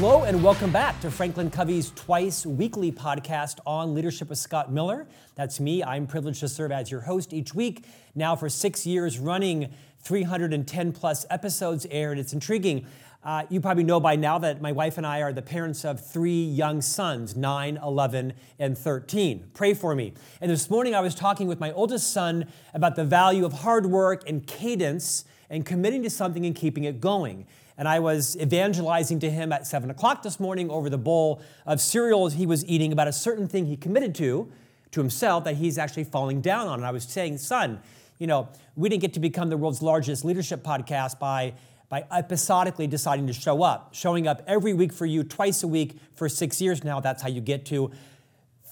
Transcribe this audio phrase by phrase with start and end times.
[0.00, 5.06] Hello and welcome back to Franklin Covey's twice weekly podcast on leadership with Scott Miller.
[5.34, 5.84] That's me.
[5.84, 9.68] I'm privileged to serve as your host each week, now for six years running
[9.98, 12.18] 310 plus episodes aired.
[12.18, 12.86] It's intriguing.
[13.22, 16.02] Uh, you probably know by now that my wife and I are the parents of
[16.02, 19.50] three young sons, 9, 11, and 13.
[19.52, 20.14] Pray for me.
[20.40, 23.84] And this morning I was talking with my oldest son about the value of hard
[23.84, 27.44] work and cadence and committing to something and keeping it going
[27.80, 31.80] and I was evangelizing to him at 7 o'clock this morning over the bowl of
[31.80, 34.52] cereal he was eating about a certain thing he committed to,
[34.90, 36.80] to himself, that he's actually falling down on.
[36.80, 37.80] And I was saying, son,
[38.18, 41.54] you know, we didn't get to become the world's largest leadership podcast by
[41.88, 45.96] by episodically deciding to show up, showing up every week for you, twice a week
[46.14, 47.00] for six years now.
[47.00, 47.90] That's how you get to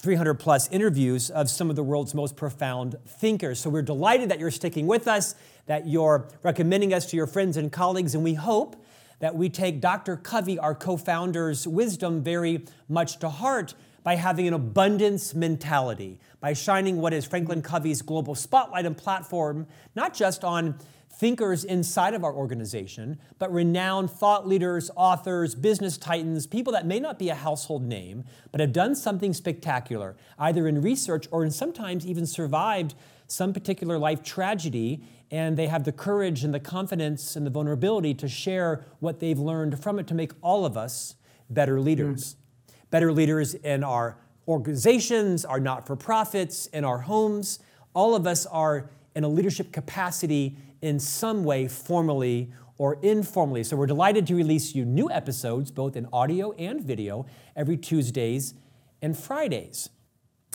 [0.01, 3.59] 300 plus interviews of some of the world's most profound thinkers.
[3.59, 5.35] So we're delighted that you're sticking with us,
[5.67, 8.77] that you're recommending us to your friends and colleagues, and we hope
[9.21, 10.17] that we take Dr.
[10.17, 16.53] Covey, our co founder's wisdom, very much to heart by having an abundance mentality, by
[16.53, 20.79] shining what is Franklin Covey's global spotlight and platform, not just on
[21.19, 27.01] thinkers inside of our organization, but renowned thought leaders, authors, business titans, people that may
[27.01, 31.51] not be a household name, but have done something spectacular, either in research or in
[31.51, 32.95] sometimes even survived
[33.27, 38.15] some particular life tragedy and they have the courage and the confidence and the vulnerability
[38.15, 41.17] to share what they've learned from it to make all of us
[41.51, 42.35] better leaders.
[42.35, 42.91] Mm.
[42.91, 47.59] Better leaders in our organizations, our not for profits, in our homes.
[47.95, 53.65] All of us are in a leadership capacity in some way, formally or informally.
[53.65, 58.55] So we're delighted to release you new episodes, both in audio and video, every Tuesdays
[59.03, 59.91] and Fridays.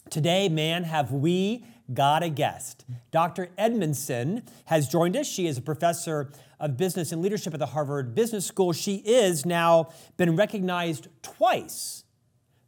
[0.10, 2.86] Today, man, have we got a guest.
[3.12, 3.50] Dr.
[3.58, 5.28] Edmondson has joined us.
[5.28, 8.72] She is a professor of business and leadership at the Harvard Business School.
[8.74, 12.04] She is now been recognized twice,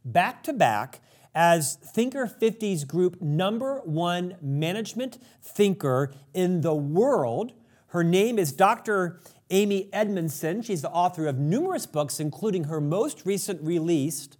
[0.04, 1.00] back to back,
[1.34, 7.52] as Thinker 50's group number one management thinker in the world.
[7.88, 9.20] Her name is Dr.
[9.50, 10.62] Amy Edmondson.
[10.62, 14.38] She's the author of numerous books, including her most recent released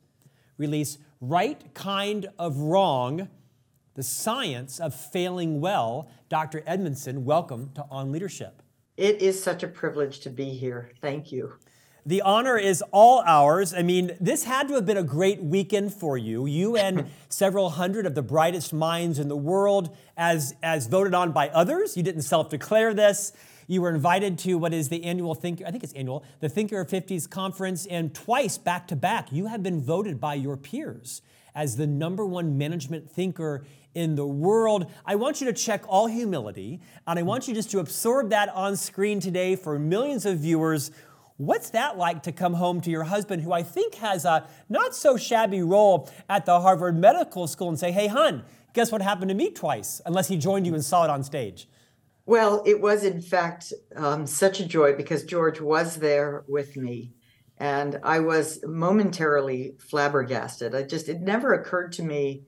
[0.58, 3.28] release, Right Kind of Wrong
[3.96, 6.08] the science of failing well.
[6.28, 6.62] Dr.
[6.66, 8.62] Edmondson, welcome to On Leadership.
[8.98, 10.90] It is such a privilege to be here.
[11.00, 11.54] Thank you.
[12.04, 13.72] The honor is all ours.
[13.74, 16.46] I mean, this had to have been a great weekend for you.
[16.46, 21.32] You and several hundred of the brightest minds in the world, as, as voted on
[21.32, 21.96] by others.
[21.96, 23.32] You didn't self declare this.
[23.66, 26.80] You were invited to what is the annual Thinker, I think it's annual, the Thinker
[26.80, 31.22] of 50s conference, and twice back to back, you have been voted by your peers
[31.56, 33.64] as the number one management thinker
[33.96, 34.90] in the world.
[35.06, 38.50] I want you to check all humility, and I want you just to absorb that
[38.50, 40.90] on screen today for millions of viewers.
[41.38, 44.94] What's that like to come home to your husband, who I think has a not
[44.94, 49.30] so shabby role at the Harvard Medical School, and say, hey, hun, guess what happened
[49.30, 51.66] to me twice, unless he joined you and saw it on stage?
[52.26, 57.14] Well, it was in fact um, such a joy because George was there with me.
[57.58, 60.74] And I was momentarily flabbergasted.
[60.74, 62.44] I just, it never occurred to me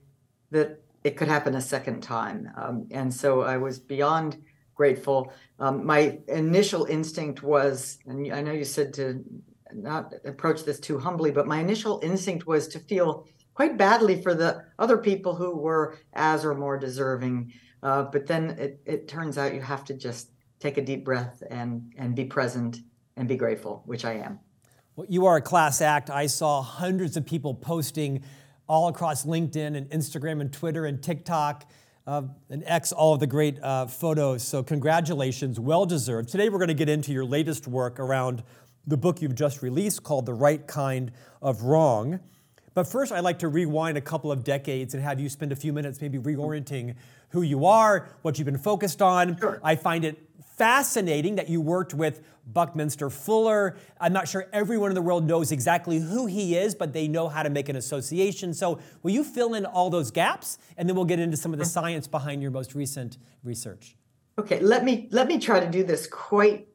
[0.51, 2.51] that it could happen a second time.
[2.55, 4.37] Um, and so I was beyond
[4.75, 5.33] grateful.
[5.59, 9.25] Um, my initial instinct was, and I know you said to
[9.73, 14.35] not approach this too humbly, but my initial instinct was to feel quite badly for
[14.35, 17.53] the other people who were as or more deserving.
[17.83, 20.31] Uh, but then it, it turns out you have to just
[20.61, 22.81] take a deep breath and, and be present
[23.17, 24.41] and be grateful, which I am.
[24.95, 26.11] Well, you are a class act.
[26.11, 28.23] I saw hundreds of people posting
[28.69, 31.69] all across LinkedIn and Instagram and Twitter and TikTok
[32.07, 34.43] uh, and X, all of the great uh, photos.
[34.43, 36.29] So, congratulations, well deserved.
[36.31, 38.43] Today, we're going to get into your latest work around
[38.87, 41.13] the book you've just released called The Right Kind
[41.43, 42.21] of Wrong.
[42.73, 45.57] But first, I'd like to rewind a couple of decades and have you spend a
[45.57, 46.95] few minutes maybe reorienting
[47.31, 49.37] who you are, what you've been focused on.
[49.39, 49.61] Sure.
[49.63, 50.28] I find it
[50.59, 53.77] fascinating that you worked with Buckminster Fuller.
[54.01, 57.29] I'm not sure everyone in the world knows exactly who he is, but they know
[57.29, 58.53] how to make an association.
[58.53, 61.59] So, will you fill in all those gaps, and then we'll get into some of
[61.59, 61.71] the mm-hmm.
[61.71, 63.97] science behind your most recent research?
[64.39, 66.69] Okay, let me let me try to do this quite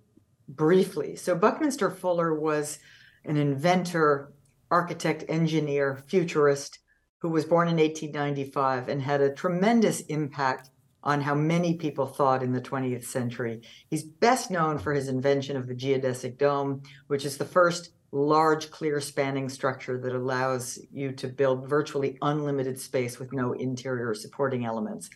[0.47, 1.15] briefly.
[1.15, 2.79] So, Buckminster Fuller was
[3.25, 4.33] an inventor,
[4.71, 6.79] architect, engineer, futurist
[7.19, 10.69] who was born in 1895 and had a tremendous impact
[11.03, 13.61] on how many people thought in the 20th century.
[13.89, 18.69] He's best known for his invention of the geodesic dome, which is the first large,
[18.71, 24.65] clear spanning structure that allows you to build virtually unlimited space with no interior supporting
[24.65, 25.09] elements.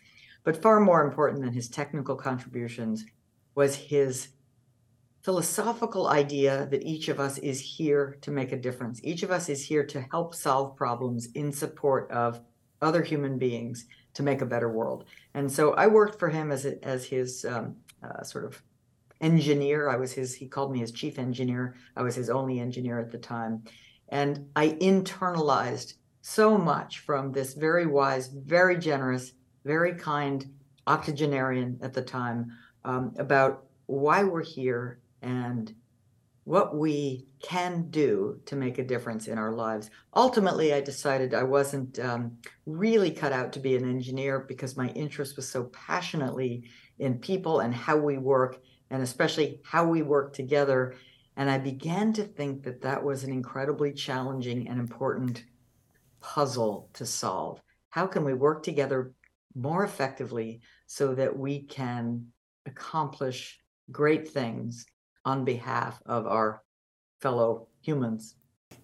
[0.44, 3.06] But far more important than his technical contributions
[3.56, 4.30] was his
[5.22, 9.02] philosophical idea that each of us is here to make a difference.
[9.04, 12.40] Each of us is here to help solve problems in support of
[12.82, 13.86] other human beings
[14.18, 15.06] to make a better world.
[15.36, 18.64] And so I worked for him as a, as his um, uh, sort of
[19.22, 19.90] engineer.
[19.90, 20.34] I was his.
[20.34, 21.76] He called me his chief engineer.
[21.96, 23.64] I was his only engineer at the time,
[24.10, 29.34] and I internalized so much from this very wise, very generous,
[29.64, 30.52] very kind
[30.88, 32.52] octogenarian at the time
[32.86, 35.76] um, about why we're here and
[36.48, 39.90] what we can do to make a difference in our lives.
[40.16, 44.88] Ultimately, I decided I wasn't um, really cut out to be an engineer because my
[44.92, 46.64] interest was so passionately
[47.00, 48.62] in people and how we work,
[48.92, 50.96] and especially how we work together.
[51.36, 55.44] And I began to think that that was an incredibly challenging and important
[56.22, 57.62] puzzle to solve.
[57.90, 59.12] How can we work together
[59.54, 62.28] more effectively so that we can
[62.66, 63.60] accomplish
[63.92, 64.86] great things
[65.28, 66.64] on behalf of our
[67.20, 68.36] fellow humans.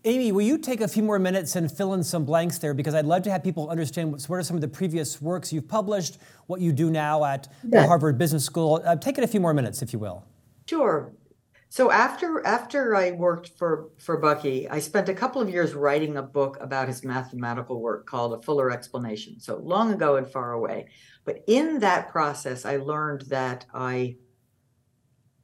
[0.04, 2.74] Amy, will you take a few more minutes and fill in some blanks there?
[2.74, 5.54] Because I'd love to have people understand what, what are some of the previous works
[5.54, 6.18] you've published,
[6.48, 7.82] what you do now at yeah.
[7.82, 8.82] the Harvard Business School.
[8.84, 10.26] Uh, take it a few more minutes, if you will.
[10.68, 11.14] Sure.
[11.70, 16.18] So after after I worked for for Bucky, I spent a couple of years writing
[16.18, 19.40] a book about his mathematical work called A Fuller Explanation.
[19.40, 20.88] So long ago and far away.
[21.24, 24.18] But in that process, I learned that I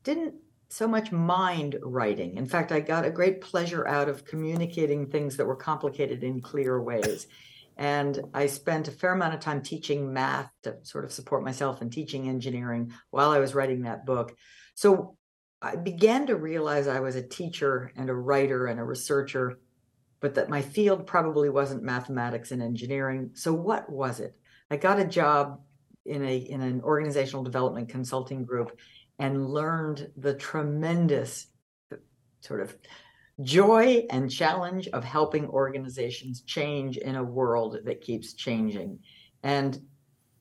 [0.03, 0.35] didn't
[0.69, 2.37] so much mind writing.
[2.37, 6.41] In fact, I got a great pleasure out of communicating things that were complicated in
[6.41, 7.27] clear ways.
[7.75, 11.81] And I spent a fair amount of time teaching math to sort of support myself
[11.81, 14.35] and teaching engineering while I was writing that book.
[14.75, 15.15] So
[15.61, 19.59] I began to realize I was a teacher and a writer and a researcher,
[20.19, 23.31] but that my field probably wasn't mathematics and engineering.
[23.33, 24.35] So what was it?
[24.69, 25.61] I got a job
[26.05, 28.77] in a in an organizational development consulting group
[29.19, 31.47] and learned the tremendous
[32.41, 32.75] sort of
[33.41, 38.99] joy and challenge of helping organizations change in a world that keeps changing.
[39.43, 39.79] And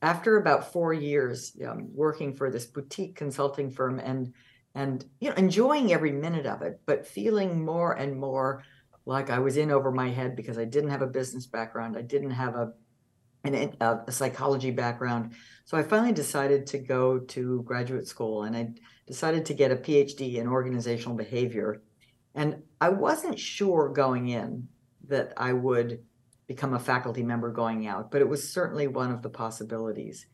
[0.03, 4.33] after about four years um, working for this boutique consulting firm and
[4.75, 8.63] and you know enjoying every minute of it, but feeling more and more
[9.07, 12.03] like I was in over my head because I didn't have a business background, I
[12.03, 12.73] didn't have a
[13.45, 15.35] an, a, uh, a psychology background.
[15.65, 18.71] So I finally decided to go to graduate school and I
[19.07, 21.83] decided to get a PhD in organizational behavior.
[22.35, 24.69] And I wasn't sure going in
[25.09, 26.03] that I would
[26.47, 30.27] become a faculty member going out, but it was certainly one of the possibilities.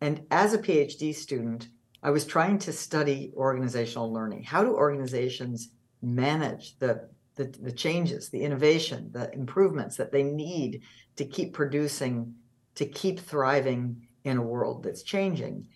[0.00, 1.68] And as a PhD student,
[2.02, 4.44] I was trying to study organizational learning.
[4.44, 5.70] How do organizations
[6.00, 10.82] manage the, the, the changes, the innovation, the improvements that they need
[11.16, 12.34] to keep producing
[12.78, 15.66] to keep thriving in a world that's changing.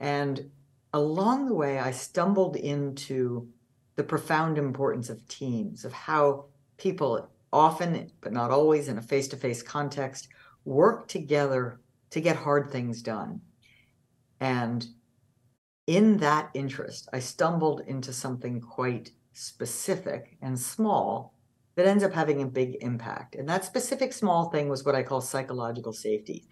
[0.00, 0.50] And
[0.92, 3.48] along the way, I stumbled into
[3.94, 6.46] the profound importance of teams, of how
[6.76, 10.28] people often, but not always in a face to face context,
[10.64, 11.78] work together
[12.10, 13.40] to get hard things done.
[14.40, 14.84] And
[15.86, 21.37] in that interest, I stumbled into something quite specific and small
[21.78, 23.36] that ends up having a big impact.
[23.36, 26.48] And that specific small thing was what I call psychological safety,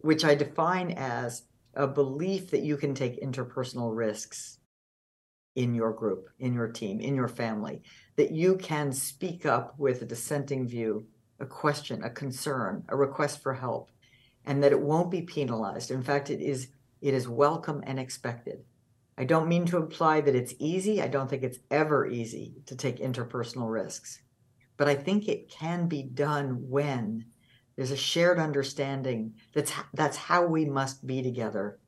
[0.00, 1.42] which I define as
[1.74, 4.60] a belief that you can take interpersonal risks
[5.56, 7.82] in your group, in your team, in your family,
[8.16, 11.06] that you can speak up with a dissenting view,
[11.38, 13.90] a question, a concern, a request for help,
[14.46, 15.90] and that it won't be penalized.
[15.90, 16.68] In fact, it is
[17.02, 18.64] it is welcome and expected.
[19.18, 21.02] I don't mean to imply that it's easy.
[21.02, 24.20] I don't think it's ever easy to take interpersonal risks
[24.76, 27.26] but I think it can be done when
[27.76, 31.78] there's a shared understanding that's that's how we must be together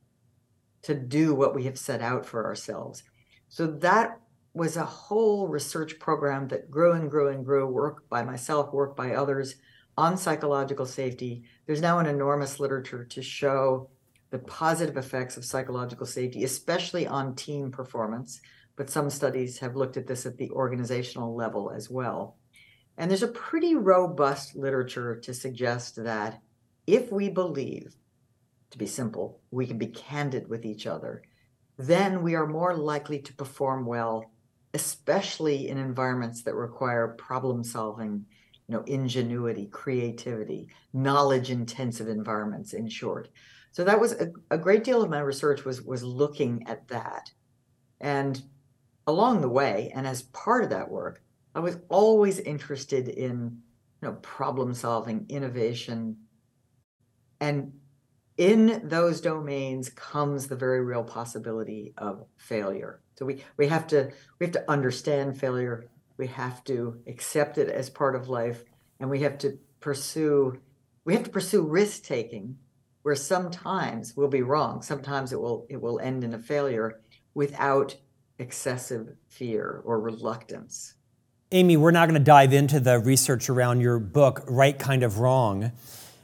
[0.83, 3.03] to do what we have set out for ourselves.
[3.49, 4.19] So that
[4.53, 8.95] was a whole research program that grew and grew and grew, work by myself, work
[8.95, 9.55] by others
[9.97, 11.43] on psychological safety.
[11.65, 13.89] There's now an enormous literature to show
[14.31, 18.41] the positive effects of psychological safety, especially on team performance.
[18.75, 22.37] But some studies have looked at this at the organizational level as well.
[22.99, 26.41] And there's a pretty robust literature to suggest that
[26.85, 27.95] if we believe,
[28.71, 31.23] to be simple, we can be candid with each other,
[31.77, 34.29] then we are more likely to perform well,
[34.73, 38.25] especially in environments that require problem solving,
[38.67, 43.29] you know, ingenuity, creativity, knowledge intensive environments, in short.
[43.71, 47.31] So that was a, a great deal of my research was was looking at that.
[48.01, 48.41] And
[49.07, 51.23] along the way, and as part of that work,
[51.55, 53.61] I was always interested in
[54.01, 56.17] you know problem solving, innovation,
[57.39, 57.73] and
[58.37, 63.01] in those domains comes the very real possibility of failure.
[63.17, 65.89] So we, we have to we have to understand failure.
[66.17, 68.63] We have to accept it as part of life,
[68.99, 70.59] and we have to pursue
[71.05, 72.57] we have to pursue risk taking,
[73.01, 74.81] where sometimes we'll be wrong.
[74.81, 77.01] Sometimes it will it will end in a failure
[77.33, 77.95] without
[78.37, 80.93] excessive fear or reluctance.
[81.51, 85.17] Amy, we're not going to dive into the research around your book, Right Kind of
[85.17, 85.71] Wrong.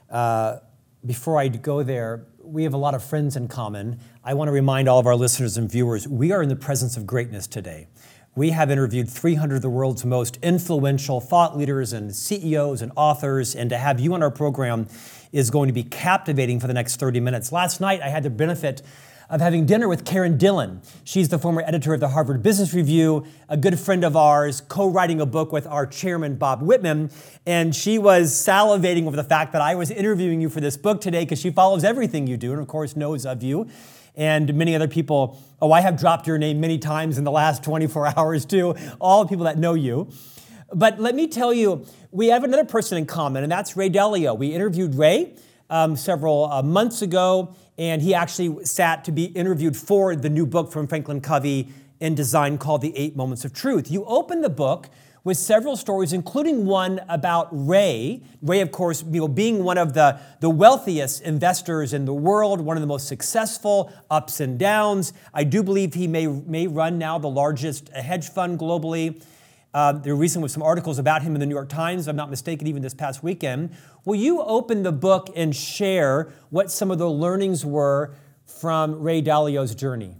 [0.07, 0.57] Uh,
[1.03, 3.99] before I go there, we have a lot of friends in common.
[4.23, 6.95] I want to remind all of our listeners and viewers we are in the presence
[6.95, 7.87] of greatness today.
[8.35, 13.55] We have interviewed 300 of the world's most influential thought leaders and CEOs and authors,
[13.55, 14.87] and to have you on our program
[15.31, 17.51] is going to be captivating for the next 30 minutes.
[17.51, 18.83] Last night, I had the benefit
[19.29, 20.81] of having dinner with Karen Dillon.
[21.03, 24.87] She's the former editor of the Harvard Business Review, a good friend of ours, co
[24.87, 27.09] writing a book with our chairman, Bob Whitman.
[27.45, 31.01] And she was salivating over the fact that I was interviewing you for this book
[31.01, 33.67] today because she follows everything you do and, of course, knows of you.
[34.15, 37.63] And many other people, oh, I have dropped your name many times in the last
[37.63, 40.09] 24 hours, too, all the people that know you.
[40.73, 44.37] But let me tell you, we have another person in common, and that's Ray Dalio.
[44.37, 45.35] We interviewed Ray
[45.69, 50.45] um, several uh, months ago, and he actually sat to be interviewed for the new
[50.45, 53.91] book from Franklin Covey in design called The Eight Moments of Truth.
[53.91, 54.89] You open the book
[55.25, 58.21] with several stories, including one about Ray.
[58.43, 62.61] Ray, of course, you know, being one of the, the wealthiest investors in the world,
[62.61, 65.13] one of the most successful, ups and downs.
[65.33, 69.21] I do believe he may, may run now the largest hedge fund globally.
[69.75, 72.15] Uh, there recently was some articles about him in the New York Times, if I'm
[72.15, 73.75] not mistaken, even this past weekend.
[74.05, 78.15] Will you open the book and share what some of the learnings were
[78.45, 80.15] from Ray Dalio's journey?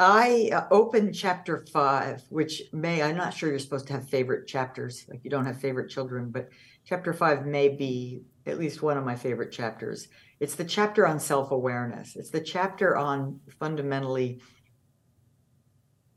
[0.00, 4.48] I uh, opened chapter five, which may, I'm not sure you're supposed to have favorite
[4.48, 6.48] chapters, like you don't have favorite children, but
[6.84, 10.08] chapter five may be at least one of my favorite chapters.
[10.40, 14.40] It's the chapter on self awareness, it's the chapter on fundamentally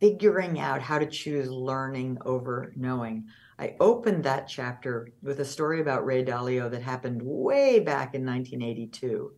[0.03, 3.25] figuring out how to choose learning over knowing.
[3.57, 8.25] I opened that chapter with a story about Ray Dalio that happened way back in
[8.25, 9.31] 1982.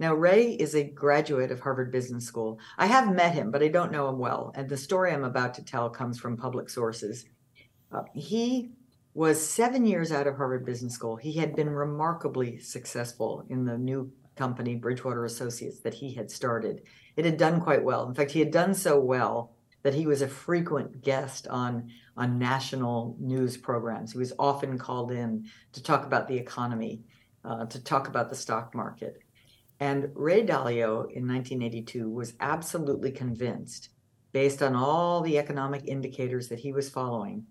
[0.00, 2.58] Now, Ray is a graduate of Harvard Business School.
[2.78, 4.50] I have met him, but I don't know him well.
[4.56, 7.24] And the story I'm about to tell comes from public sources.
[7.92, 8.72] Uh, he
[9.14, 11.14] was seven years out of Harvard Business School.
[11.14, 16.82] He had been remarkably successful in the new company, Bridgewater Associates, that he had started.
[17.14, 18.08] It had done quite well.
[18.08, 22.38] In fact, he had done so well that he was a frequent guest on, on
[22.38, 24.12] national news programs.
[24.12, 27.02] He was often called in to talk about the economy,
[27.44, 29.18] uh, to talk about the stock market.
[29.80, 33.90] And Ray Dalio in 1982 was absolutely convinced,
[34.32, 37.46] based on all the economic indicators that he was following,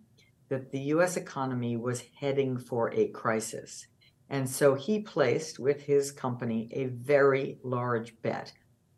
[0.49, 3.87] that the US economy was heading for a crisis.
[4.29, 8.51] And so he placed with his company a very large bet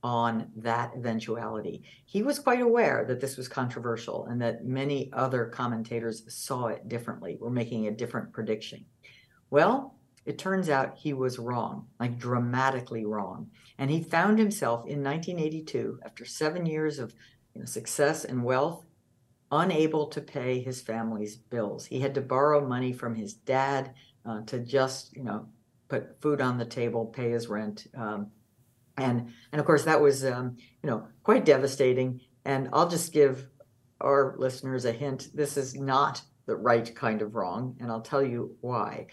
[0.03, 1.83] on that eventuality.
[2.05, 6.87] He was quite aware that this was controversial and that many other commentators saw it
[6.87, 8.85] differently, were making a different prediction.
[9.49, 13.49] Well, it turns out he was wrong, like dramatically wrong.
[13.77, 17.13] And he found himself in 1982, after seven years of
[17.53, 18.85] you know, success and wealth,
[19.51, 21.85] unable to pay his family's bills.
[21.85, 23.93] He had to borrow money from his dad
[24.25, 25.47] uh, to just, you know,
[25.87, 28.27] put food on the table, pay his rent, um,
[28.99, 32.21] and and of course that was um, you know quite devastating.
[32.45, 33.47] And I'll just give
[34.01, 38.23] our listeners a hint: this is not the right kind of wrong, and I'll tell
[38.23, 39.07] you why.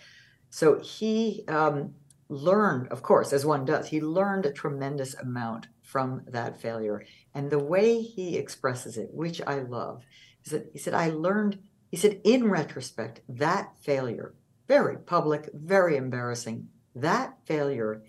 [0.50, 1.94] So he um,
[2.28, 7.04] learned, of course, as one does, he learned a tremendous amount from that failure.
[7.34, 10.04] And the way he expresses it, which I love,
[10.44, 11.58] is that he said, I learned,
[11.90, 14.34] he said, in retrospect, that failure,
[14.66, 18.02] very public, very embarrassing, that failure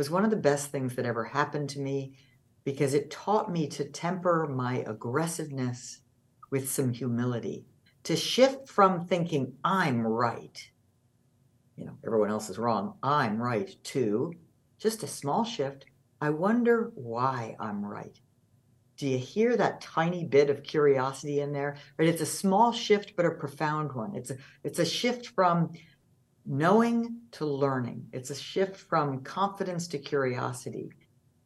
[0.00, 2.14] was one of the best things that ever happened to me
[2.64, 6.00] because it taught me to temper my aggressiveness
[6.50, 7.66] with some humility,
[8.04, 10.58] to shift from thinking I'm right,
[11.76, 14.32] you know, everyone else is wrong, I'm right, to
[14.78, 15.84] just a small shift.
[16.22, 18.18] I wonder why I'm right.
[18.96, 21.76] Do you hear that tiny bit of curiosity in there?
[21.98, 22.08] Right?
[22.08, 24.14] It's a small shift, but a profound one.
[24.14, 25.72] It's a it's a shift from
[26.50, 28.04] knowing to learning.
[28.12, 30.90] It's a shift from confidence to curiosity.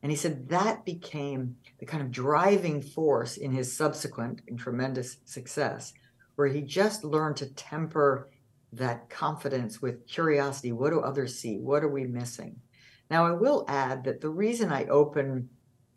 [0.03, 5.19] And he said that became the kind of driving force in his subsequent and tremendous
[5.27, 5.93] success,
[6.37, 8.31] where he just learned to temper
[8.73, 10.73] that confidence with curiosity.
[10.73, 11.59] What do others see?
[11.59, 12.57] What are we missing?
[13.11, 15.51] Now, I will add that the reason I open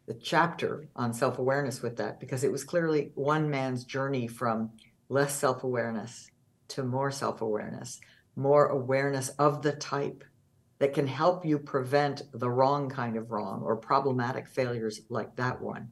[0.06, 4.72] the chapter on self awareness with that, because it was clearly one man's journey from
[5.08, 6.30] less self awareness
[6.70, 8.02] to more self awareness
[8.38, 10.24] more awareness of the type
[10.80, 15.60] that can help you prevent the wrong kind of wrong or problematic failures like that
[15.60, 15.90] one.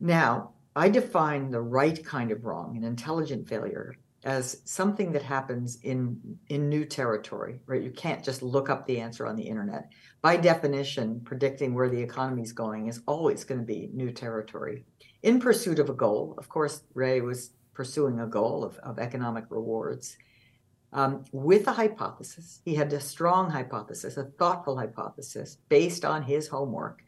[0.00, 5.78] Now, I define the right kind of wrong, an intelligent failure, as something that happens
[5.82, 7.82] in in new territory, right?
[7.82, 9.90] You can't just look up the answer on the internet.
[10.20, 14.84] By definition, predicting where the economy is going is always going to be new territory.
[15.22, 19.44] In pursuit of a goal, of course, Ray was pursuing a goal of, of economic
[19.50, 20.16] rewards.
[20.92, 26.48] Um, with a hypothesis, he had a strong hypothesis, a thoughtful hypothesis based on his
[26.48, 27.02] homework.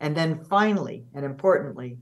[0.00, 1.98] And then finally, and importantly,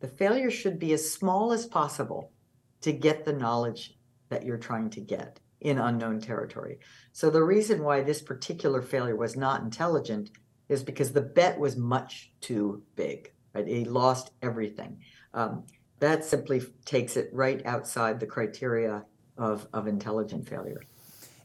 [0.00, 2.32] the failure should be as small as possible
[2.80, 3.96] to get the knowledge
[4.28, 6.78] that you're trying to get in unknown territory.
[7.12, 10.30] So the reason why this particular failure was not intelligent
[10.68, 13.32] is because the bet was much too big.
[13.54, 13.66] Right?
[13.66, 14.98] He lost everything.
[15.34, 15.64] Um,
[15.98, 19.04] that simply takes it right outside the criteria
[19.40, 20.82] of, of intelligent failure.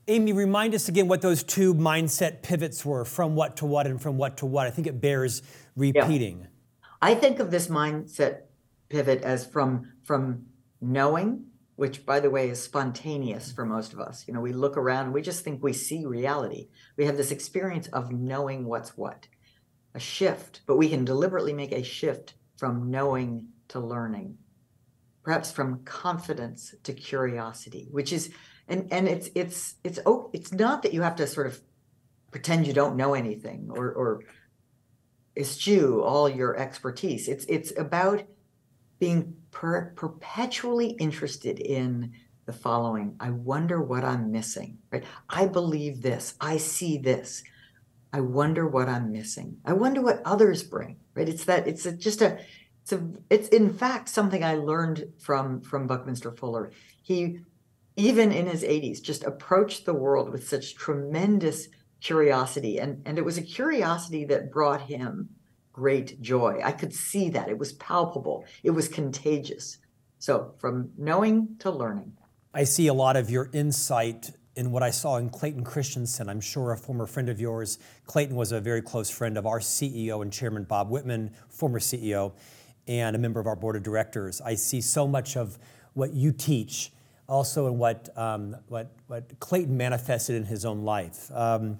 [0.07, 3.99] Amy, remind us again what those two mindset pivots were from what to what and
[3.99, 4.67] from what to what.
[4.67, 5.41] I think it bears
[5.75, 6.41] repeating.
[6.41, 6.47] Yeah.
[7.01, 8.41] I think of this mindset
[8.89, 10.45] pivot as from from
[10.79, 14.25] knowing, which by the way is spontaneous for most of us.
[14.27, 16.67] You know, we look around and we just think we see reality.
[16.97, 19.27] We have this experience of knowing what's what.
[19.95, 24.37] A shift, but we can deliberately make a shift from knowing to learning.
[25.25, 28.29] Perhaps from confidence to curiosity, which is
[28.67, 31.59] and and it's it's it's oh it's not that you have to sort of
[32.31, 34.21] pretend you don't know anything or or
[35.35, 37.27] eschew all your expertise.
[37.27, 38.23] It's it's about
[38.99, 42.13] being per- perpetually interested in
[42.45, 45.03] the following I wonder what I'm missing, right?
[45.27, 47.43] I believe this, I see this.
[48.13, 49.57] I wonder what I'm missing.
[49.65, 51.27] I wonder what others bring, right?
[51.27, 52.37] It's that it's a, just a
[52.93, 56.71] a it's in fact something I learned from from Buckminster Fuller.
[57.01, 57.39] He
[57.97, 61.67] even in his 80s just approached the world with such tremendous
[62.01, 65.29] curiosity and and it was a curiosity that brought him
[65.75, 66.61] great joy.
[66.63, 67.49] I could see that.
[67.49, 69.77] It was palpable, it was contagious.
[70.19, 72.13] So, from knowing to learning.
[72.53, 76.29] I see a lot of your insight in what I saw in Clayton Christensen.
[76.29, 77.77] I'm sure a former friend of yours.
[78.05, 82.31] Clayton was a very close friend of our CEO and chairman, Bob Whitman, former CEO,
[82.87, 84.41] and a member of our board of directors.
[84.41, 85.57] I see so much of
[85.93, 86.91] what you teach
[87.27, 91.31] also in what, um, what, what Clayton manifested in his own life.
[91.33, 91.79] Um,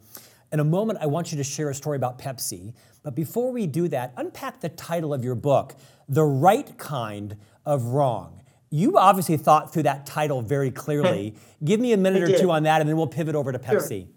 [0.52, 2.74] in a moment, I want you to share a story about Pepsi.
[3.04, 5.76] But before we do that, unpack the title of your book,
[6.10, 8.41] The Right Kind of Wrong.
[8.72, 11.36] You obviously thought through that title very clearly.
[11.63, 14.06] Give me a minute or two on that, and then we'll pivot over to Pepsi.
[14.06, 14.10] Sure.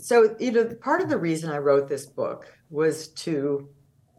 [0.00, 3.68] So, you know, part of the reason I wrote this book was to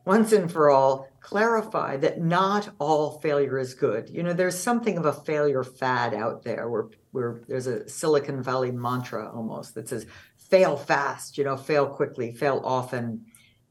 [0.06, 4.10] once and for all clarify that not all failure is good.
[4.10, 8.42] You know, there's something of a failure fad out there where, where there's a Silicon
[8.42, 10.06] Valley mantra almost that says
[10.38, 13.26] fail fast, you know, fail quickly, fail often,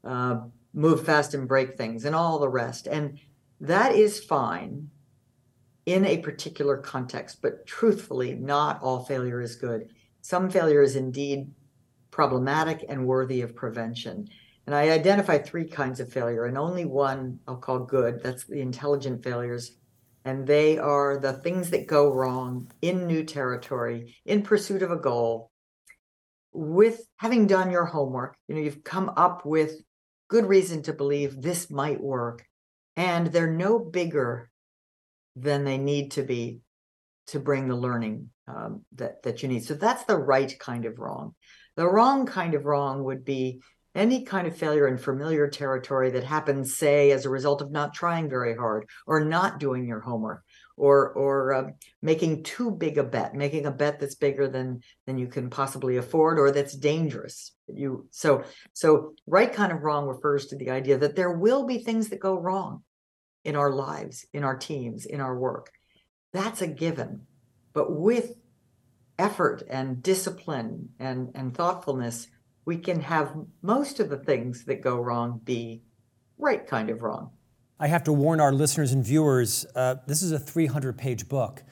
[0.04, 0.40] uh,
[0.72, 2.86] move fast and break things, and all the rest.
[2.86, 3.18] And
[3.60, 4.90] that is fine
[5.86, 9.88] in a particular context, but truthfully, not all failure is good.
[10.20, 11.50] Some failure is indeed
[12.10, 14.28] problematic and worthy of prevention.
[14.68, 18.22] And I identify three kinds of failure, and only one I'll call good.
[18.22, 19.74] That's the intelligent failures.
[20.26, 24.98] And they are the things that go wrong in new territory, in pursuit of a
[24.98, 25.50] goal,
[26.52, 29.72] with having done your homework, you know, you've come up with
[30.28, 32.44] good reason to believe this might work,
[32.94, 34.50] and they're no bigger
[35.34, 36.60] than they need to be
[37.28, 39.64] to bring the learning um, that that you need.
[39.64, 41.34] So that's the right kind of wrong.
[41.76, 43.62] The wrong kind of wrong would be
[43.98, 47.92] any kind of failure in familiar territory that happens, say, as a result of not
[47.92, 50.44] trying very hard or not doing your homework
[50.76, 55.18] or or uh, making too big a bet, making a bet that's bigger than than
[55.18, 57.52] you can possibly afford or that's dangerous.
[57.66, 61.78] You so so right kind of wrong refers to the idea that there will be
[61.78, 62.84] things that go wrong
[63.44, 65.72] in our lives, in our teams, in our work.
[66.32, 67.22] That's a given.
[67.72, 68.34] But with
[69.18, 72.28] effort and discipline and, and thoughtfulness,
[72.68, 75.80] we can have most of the things that go wrong be
[76.36, 77.30] right kind of wrong.
[77.80, 81.62] I have to warn our listeners and viewers uh, this is a 300 page book.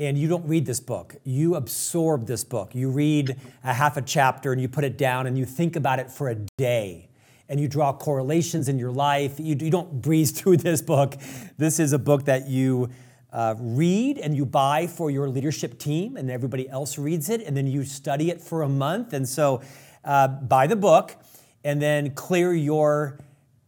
[0.00, 1.14] And you don't read this book.
[1.22, 2.74] You absorb this book.
[2.74, 6.00] You read a half a chapter and you put it down and you think about
[6.00, 7.08] it for a day.
[7.48, 9.38] And you draw correlations in your life.
[9.38, 11.14] You, you don't breeze through this book.
[11.56, 12.90] This is a book that you
[13.32, 17.56] uh, read and you buy for your leadership team, and everybody else reads it, and
[17.56, 19.14] then you study it for a month.
[19.14, 19.62] And so,
[20.04, 21.16] uh, buy the book
[21.64, 23.18] and then clear your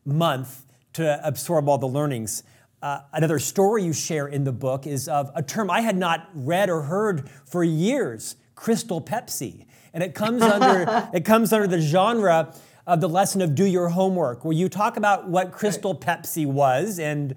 [0.05, 2.43] month to absorb all the learnings.
[2.83, 6.29] Uh, another story you share in the book is of a term I had not
[6.35, 9.67] read or heard for years crystal Pepsi.
[9.93, 12.55] And it comes under, it comes under the genre
[12.87, 16.99] of the lesson of do your homework, where you talk about what crystal Pepsi was
[16.99, 17.35] and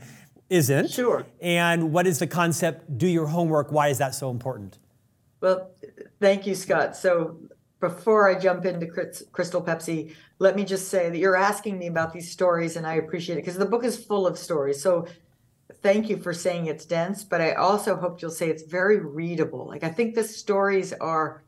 [0.49, 0.91] isn't.
[0.91, 1.25] Sure.
[1.41, 2.97] And what is the concept?
[2.97, 3.71] Do your homework.
[3.71, 4.79] Why is that so important?
[5.39, 5.71] Well,
[6.19, 6.95] thank you, Scott.
[6.95, 7.37] So
[7.79, 8.87] before I jump into
[9.31, 12.95] Crystal Pepsi, let me just say that you're asking me about these stories, and I
[12.95, 14.81] appreciate it because the book is full of stories.
[14.81, 15.07] So
[15.81, 19.67] thank you for saying it's dense, but I also hope you'll say it's very readable.
[19.67, 21.43] Like I think the stories are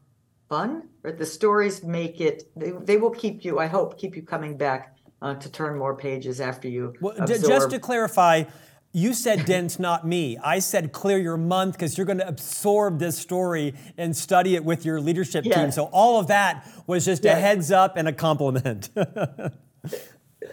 [0.49, 2.43] fun, but the stories make it.
[2.55, 3.59] They, they will keep you.
[3.59, 6.93] I hope keep you coming back uh, to turn more pages after you.
[7.01, 8.43] Well, d- just to clarify,
[8.91, 10.37] you said dense, not me.
[10.37, 14.65] I said clear your month because you're going to absorb this story and study it
[14.65, 15.55] with your leadership yes.
[15.55, 15.71] team.
[15.71, 17.37] So all of that was just yes.
[17.37, 18.89] a heads up and a compliment.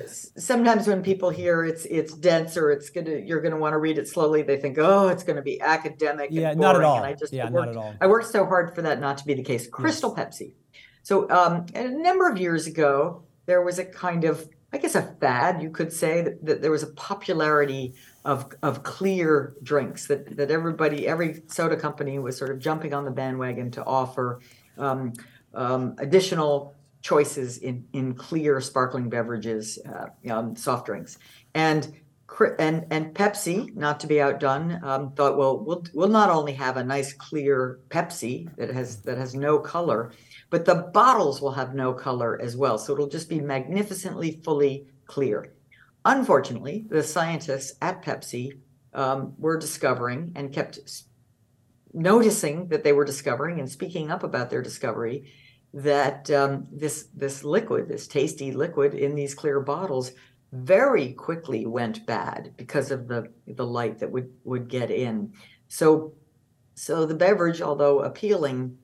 [0.06, 3.96] Sometimes when people hear it's it's dense or it's gonna you're gonna want to read
[3.96, 6.28] it slowly, they think, oh, it's gonna be academic.
[6.30, 6.96] Yeah, not at all.
[6.98, 7.94] And I just yeah, worked, not at all.
[8.00, 9.66] I worked so hard for that not to be the case.
[9.66, 10.38] Crystal yes.
[10.38, 10.52] Pepsi.
[11.02, 15.02] So um, a number of years ago, there was a kind of I guess a
[15.20, 17.94] fad, you could say, that, that there was a popularity
[18.26, 23.04] of of clear drinks that that everybody, every soda company was sort of jumping on
[23.04, 24.40] the bandwagon to offer
[24.76, 25.12] um,
[25.54, 31.18] um, additional choices in in clear sparkling beverages, uh, um, soft drinks,
[31.54, 31.94] and
[32.58, 36.76] and and Pepsi, not to be outdone, um, thought, well, we'll we'll not only have
[36.76, 40.10] a nice clear Pepsi that has that has no color,
[40.50, 42.76] but the bottles will have no color as well.
[42.76, 45.52] So it'll just be magnificently fully clear.
[46.06, 48.60] Unfortunately, the scientists at Pepsi
[48.94, 50.78] um, were discovering and kept
[51.92, 55.32] noticing that they were discovering and speaking up about their discovery
[55.74, 60.12] that um, this this liquid, this tasty liquid in these clear bottles,
[60.52, 65.32] very quickly went bad because of the the light that would would get in.
[65.66, 66.14] So
[66.76, 68.78] so the beverage, although appealing,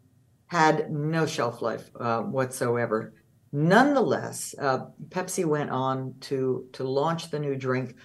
[0.47, 3.15] had no shelf life uh, whatsoever.
[3.53, 7.97] Nonetheless, uh, Pepsi went on to to launch the new drink,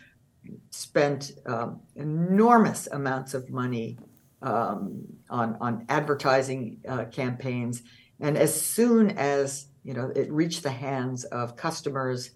[0.71, 3.97] spent um, enormous amounts of money
[4.41, 7.81] um, on on advertising uh, campaigns,
[8.19, 12.31] and as soon as you know it reached the hands of customers,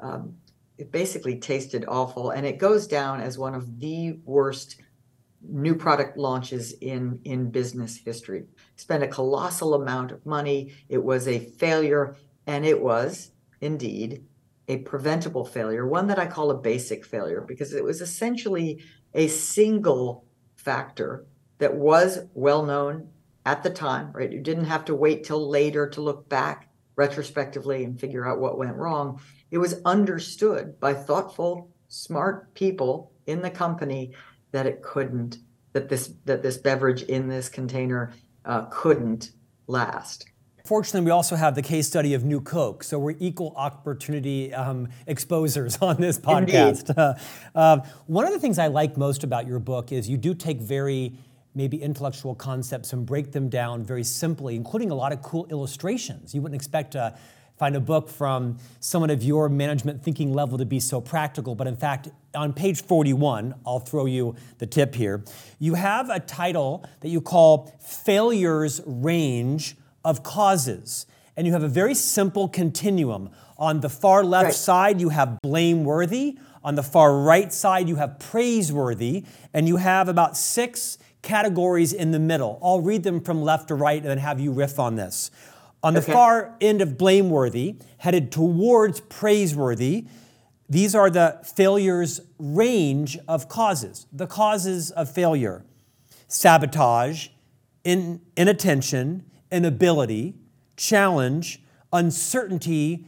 [0.00, 0.34] um,
[0.78, 4.80] it basically tasted awful, and it goes down as one of the worst
[5.46, 8.44] new product launches in in business history.
[8.76, 10.72] Spent a colossal amount of money.
[10.88, 13.30] It was a failure and it was
[13.60, 14.24] indeed
[14.68, 18.82] a preventable failure, one that I call a basic failure, because it was essentially
[19.14, 20.24] a single
[20.56, 21.26] factor
[21.58, 23.08] that was well known
[23.46, 24.32] at the time, right?
[24.32, 28.58] You didn't have to wait till later to look back retrospectively and figure out what
[28.58, 29.20] went wrong.
[29.50, 34.12] It was understood by thoughtful, smart people in the company
[34.52, 35.38] that it couldn't,
[35.72, 38.12] that this that this beverage in this container
[38.44, 39.32] uh, couldn't
[39.66, 40.26] last.
[40.66, 44.88] Fortunately, we also have the case study of New Coke, so we're equal opportunity um,
[45.06, 46.96] exposers on this podcast.
[46.96, 47.12] Uh,
[47.54, 50.62] uh, one of the things I like most about your book is you do take
[50.62, 51.18] very
[51.54, 56.34] maybe intellectual concepts and break them down very simply, including a lot of cool illustrations.
[56.34, 57.14] You wouldn't expect to
[57.58, 61.66] find a book from someone of your management thinking level to be so practical, but
[61.66, 65.24] in fact, on page 41, I'll throw you the tip here,
[65.58, 71.06] you have a title that you call Failure's Range of causes.
[71.36, 73.30] And you have a very simple continuum.
[73.58, 74.54] On the far left right.
[74.54, 76.38] side, you have blameworthy.
[76.62, 79.24] On the far right side, you have praiseworthy.
[79.52, 82.58] And you have about six categories in the middle.
[82.62, 85.30] I'll read them from left to right and then have you riff on this.
[85.82, 86.12] On the okay.
[86.12, 90.06] far end of blameworthy, headed towards praiseworthy,
[90.68, 94.06] these are the failure's range of causes.
[94.12, 95.64] The causes of failure
[96.26, 97.28] sabotage,
[97.84, 100.34] in, inattention, inability,
[100.76, 101.62] challenge,
[101.92, 103.06] uncertainty,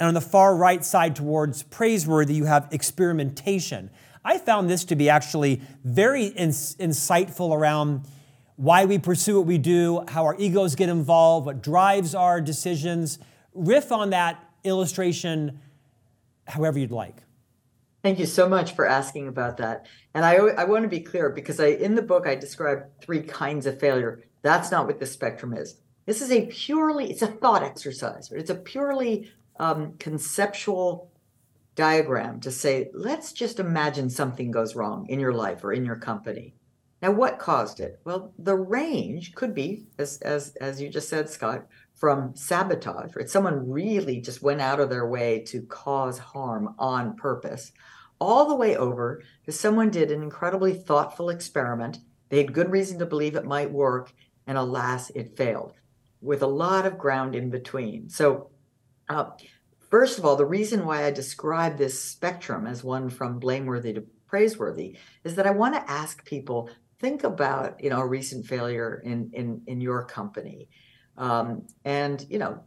[0.00, 3.90] and on the far right side towards praiseworthy, you have experimentation.
[4.24, 8.06] I found this to be actually very ins- insightful around
[8.56, 13.18] why we pursue what we do, how our egos get involved, what drives our decisions.
[13.54, 15.60] Riff on that illustration
[16.46, 17.22] however you'd like.
[18.02, 19.86] Thank you so much for asking about that.
[20.14, 23.22] And I, I want to be clear because I in the book I describe three
[23.22, 24.22] kinds of failure.
[24.42, 25.76] That's not what the spectrum is.
[26.04, 28.40] This is a purely, it's a thought exercise, right?
[28.40, 31.10] It's a purely um, conceptual
[31.74, 35.96] diagram to say, let's just imagine something goes wrong in your life or in your
[35.96, 36.54] company.
[37.00, 38.00] Now, what caused it?
[38.04, 43.28] Well, the range could be, as as as you just said, Scott, from sabotage, right?
[43.28, 47.72] Someone really just went out of their way to cause harm on purpose,
[48.20, 51.98] all the way over to someone did an incredibly thoughtful experiment.
[52.28, 54.12] They had good reason to believe it might work,
[54.46, 55.74] and alas, it failed
[56.22, 58.08] with a lot of ground in between.
[58.08, 58.50] So,
[59.08, 59.30] uh,
[59.90, 64.04] first of all, the reason why I describe this spectrum as one from blameworthy to
[64.26, 69.02] praiseworthy is that I want to ask people think about you know a recent failure
[69.04, 70.68] in in in your company,
[71.18, 72.60] um, and you know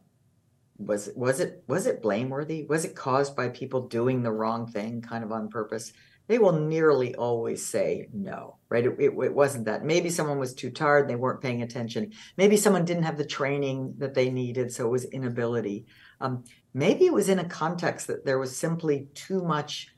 [0.78, 2.66] was was it was it blameworthy?
[2.66, 5.94] Was it caused by people doing the wrong thing, kind of on purpose?
[6.28, 8.86] They will nearly always say no, right?
[8.86, 9.86] It, it, it wasn't that.
[9.86, 12.12] Maybe someone was too tired, they weren't paying attention.
[12.38, 15.86] Maybe someone didn't have the training that they needed, so it was inability.
[16.20, 19.90] Um, maybe it was in a context that there was simply too much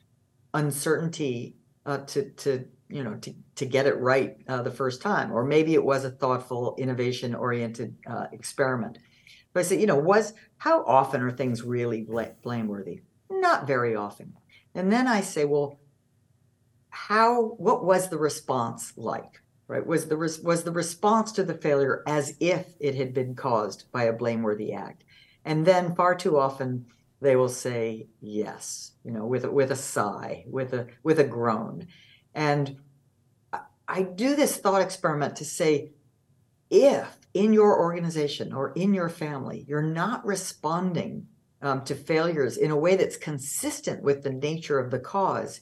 [0.54, 5.32] uncertainty uh, to to you know to to get it right uh, the first time,
[5.32, 8.98] or maybe it was a thoughtful, innovation oriented uh, experiment.
[9.52, 12.06] But I said, you know, was how often are things really
[12.42, 13.00] blameworthy?
[13.30, 14.34] Not very often.
[14.74, 15.80] And then I say, well,
[16.90, 17.54] how?
[17.58, 19.40] What was the response like?
[19.66, 19.86] Right?
[19.86, 24.04] Was the was the response to the failure as if it had been caused by
[24.04, 25.04] a blameworthy act?
[25.44, 26.86] And then far too often
[27.20, 31.24] they will say yes, you know, with a, with a sigh, with a with a
[31.24, 31.88] groan.
[32.34, 32.78] And
[33.88, 35.92] I do this thought experiment to say,
[36.70, 41.26] if in your organization or in your family you're not responding
[41.62, 45.60] um, to failures in a way that's consistent with the nature of the cause,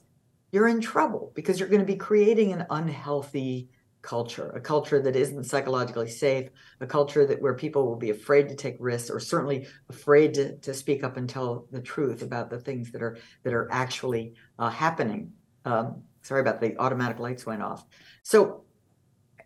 [0.57, 3.69] you're in trouble because you're going to be creating an unhealthy
[4.01, 6.49] culture, a culture that isn't psychologically safe,
[6.81, 10.57] a culture that where people will be afraid to take risks or certainly afraid to,
[10.61, 14.33] to speak up and tell the truth about the things that are that are actually
[14.59, 15.31] uh, happening.
[15.67, 17.85] Um, sorry about the automatic lights went off.
[18.23, 18.65] So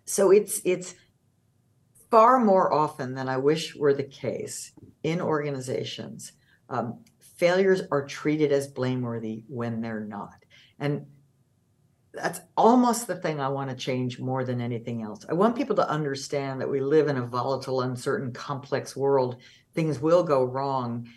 [0.04, 0.94] so it's it's
[2.08, 4.70] far more often than I wish were the case
[5.02, 6.30] in organizations.
[6.68, 10.44] Um, failures are treated as blameworthy when they're not.
[10.80, 11.06] And
[12.12, 15.24] that's almost the thing I want to change more than anything else.
[15.28, 19.36] I want people to understand that we live in a volatile, uncertain, complex world.
[19.74, 21.08] Things will go wrong.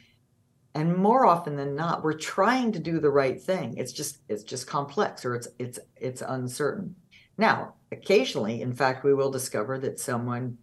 [0.76, 3.76] And more often than not, we're trying to do the right thing.
[3.78, 6.96] It's just it's just complex or it's it's it's uncertain.
[7.38, 10.58] Now, occasionally, in fact, we will discover that someone,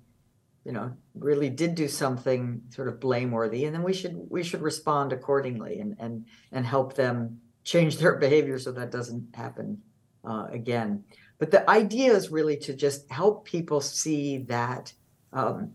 [0.64, 4.62] you know, really did do something sort of blameworthy, and then we should we should
[4.62, 9.80] respond accordingly and and and help them change their behavior so that doesn't happen
[10.24, 11.04] uh, again.
[11.38, 14.92] But the idea is really to just help people see that
[15.32, 15.72] um,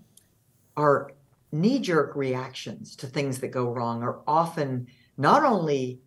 [0.78, 1.12] our
[1.52, 6.00] knee jerk reactions to things that go wrong are often not only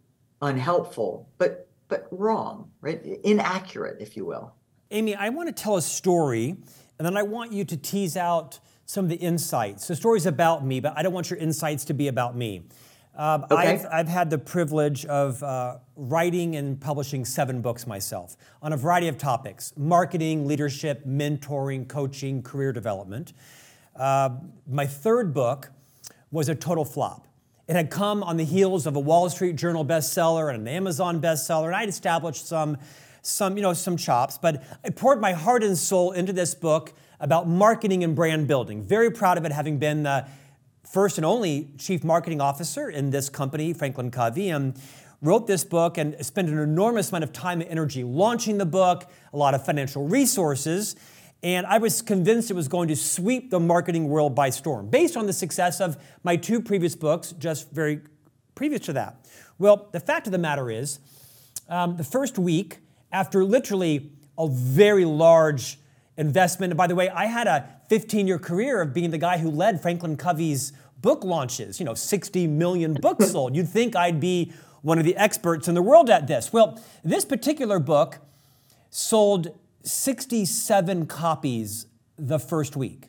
[0.42, 3.02] unhelpful, but but wrong, right?
[3.24, 4.54] Inaccurate, if you will.
[4.90, 6.50] Amy, I want to tell a story,
[6.98, 9.88] and then I want you to tease out some of the insights.
[9.88, 12.62] The story's about me, but I don't want your insights to be about me.
[13.18, 13.72] Uh, okay.
[13.72, 18.76] I've, I've had the privilege of uh, writing and publishing seven books myself on a
[18.76, 23.32] variety of topics marketing, leadership, mentoring, coaching, career development.
[23.96, 24.30] Uh,
[24.68, 25.70] my third book
[26.30, 27.26] was a total flop.
[27.66, 31.20] It had come on the heels of a Wall Street Journal bestseller and an Amazon
[31.20, 32.78] bestseller, and I'd established some,
[33.22, 34.38] some, you know, some chops.
[34.38, 38.80] But I poured my heart and soul into this book about marketing and brand building.
[38.80, 40.24] Very proud of it, having been the
[40.90, 44.80] first and only chief marketing officer in this company, Franklin and
[45.20, 49.10] wrote this book and spent an enormous amount of time and energy launching the book,
[49.32, 50.96] a lot of financial resources.
[51.42, 55.16] And I was convinced it was going to sweep the marketing world by storm, based
[55.16, 58.00] on the success of my two previous books, just very
[58.54, 59.26] previous to that.
[59.58, 60.98] Well, the fact of the matter is,
[61.68, 62.78] um, the first week,
[63.12, 65.78] after literally a very large
[66.16, 66.72] investment.
[66.72, 69.50] And by the way, I had a 15 year career of being the guy who
[69.50, 73.56] led Franklin Covey's book launches, you know, 60 million books sold.
[73.56, 76.52] You'd think I'd be one of the experts in the world at this.
[76.52, 78.18] Well, this particular book
[78.90, 83.08] sold 67 copies the first week.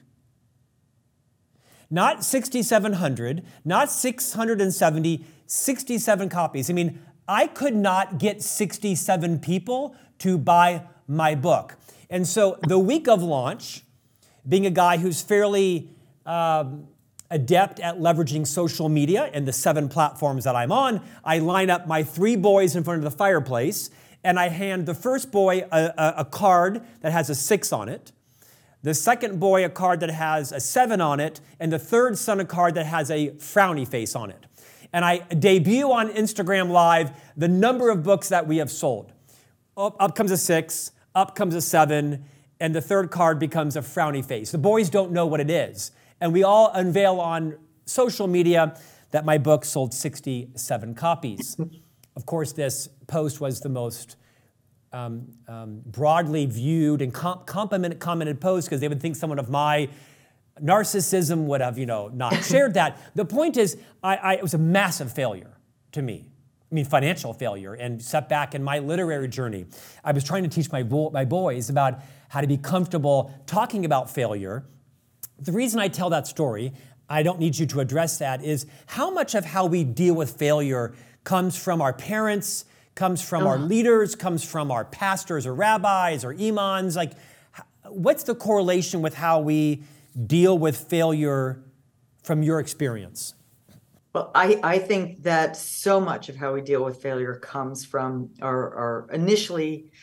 [1.92, 6.70] Not 6,700, not 670, 67 copies.
[6.70, 11.78] I mean, I could not get 67 people to buy my book.
[12.10, 13.84] And so the week of launch,
[14.48, 15.90] being a guy who's fairly
[16.26, 16.88] um,
[17.32, 21.88] adept at leveraging social media and the seven platforms that I'm on, I line up
[21.88, 23.90] my three boys in front of the fireplace
[24.24, 27.88] and I hand the first boy a, a, a card that has a six on
[27.88, 28.12] it,
[28.82, 32.40] the second boy a card that has a seven on it, and the third son
[32.40, 34.46] a card that has a frowny face on it.
[34.92, 39.12] And I debut on Instagram Live the number of books that we have sold.
[39.78, 42.26] Up, up comes a six, up comes a seven,
[42.60, 44.52] and the third card becomes a frowny face.
[44.52, 45.92] The boys don't know what it is.
[46.20, 48.78] And we all unveil on social media
[49.12, 51.58] that my book sold 67 copies.
[52.16, 54.18] of course, this post was the most
[54.92, 59.50] um, um, broadly viewed and com- compliment, commented post because they would think someone of
[59.50, 59.90] my
[60.62, 63.00] narcissism would have, you know, not shared that.
[63.16, 65.58] The point is, I, I, it was a massive failure
[65.94, 66.29] to me.
[66.72, 69.66] I mean, financial failure and setback in my literary journey.
[70.04, 73.86] I was trying to teach my, bo- my boys about how to be comfortable talking
[73.86, 74.66] about failure.
[75.40, 76.74] The reason I tell that story,
[77.10, 80.38] I don't need you to address that, is how much of how we deal with
[80.38, 83.66] failure comes from our parents, comes from our uh-huh.
[83.66, 86.96] leaders, comes from our pastors or rabbis or imams.
[86.96, 87.14] Like,
[87.86, 89.84] what's the correlation with how we
[90.28, 91.64] deal with failure
[92.22, 93.34] from your experience?
[94.20, 98.32] Well, I, I think that so much of how we deal with failure comes from
[98.42, 99.94] our, our initially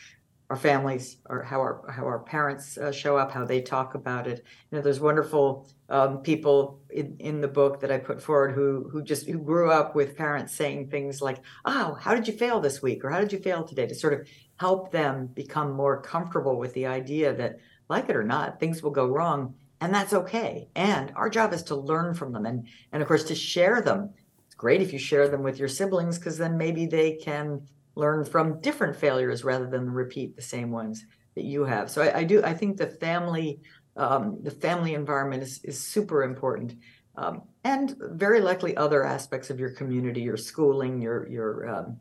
[0.48, 4.26] our families or how our how our parents uh, show up, how they talk about
[4.26, 4.42] it.
[4.70, 8.88] You know, there's wonderful um, people in, in the book that I put forward who
[8.90, 12.58] who just who grew up with parents saying things like, "Oh, how did you fail
[12.58, 14.26] this week?" or "How did you fail today?" to sort of
[14.58, 17.58] help them become more comfortable with the idea that,
[17.90, 20.68] like it or not, things will go wrong and that's okay.
[20.74, 24.10] And our job is to learn from them and and of course to share them.
[24.46, 27.62] It's great if you share them with your siblings because then maybe they can
[27.94, 31.90] learn from different failures rather than repeat the same ones that you have.
[31.90, 33.60] So I, I do I think the family
[33.96, 36.74] um, the family environment is is super important.
[37.18, 42.00] Um, and very likely other aspects of your community, your schooling, your your um,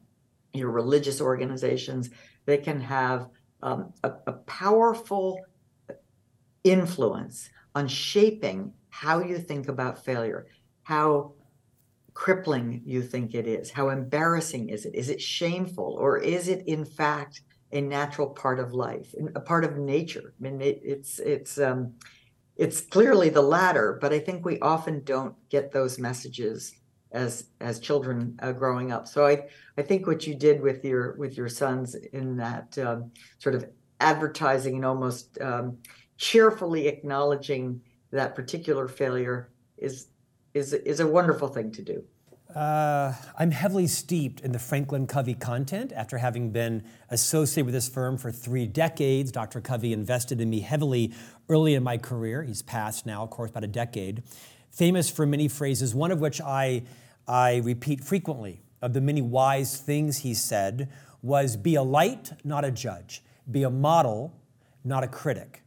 [0.53, 2.09] your religious organizations,
[2.45, 3.27] they can have
[3.61, 5.39] um, a, a powerful
[6.63, 10.47] influence on shaping how you think about failure,
[10.83, 11.33] how
[12.13, 14.95] crippling you think it is, how embarrassing is it?
[14.95, 17.41] Is it shameful, or is it in fact
[17.73, 20.33] a natural part of life, a part of nature?
[20.39, 21.93] I mean, it, it's it's um,
[22.55, 26.73] it's clearly the latter, but I think we often don't get those messages
[27.11, 29.07] as as children uh, growing up.
[29.07, 33.11] So I I think what you did with your with your sons in that um,
[33.39, 33.67] sort of
[33.99, 35.77] advertising and almost um,
[36.17, 40.07] cheerfully acknowledging that particular failure is
[40.53, 42.03] is is a wonderful thing to do.
[42.55, 47.89] Uh, I'm heavily steeped in the Franklin Covey content after having been associated with this
[47.89, 49.29] firm for three decades.
[49.29, 49.59] Dr.
[49.59, 51.11] Covey invested in me heavily
[51.49, 52.43] early in my career.
[52.43, 54.23] He's passed now, of course, about a decade.
[54.71, 56.83] Famous for many phrases, one of which I,
[57.27, 60.89] I repeat frequently, of the many wise things he said,
[61.21, 64.33] was be a light, not a judge, be a model,
[64.83, 65.64] not a critic.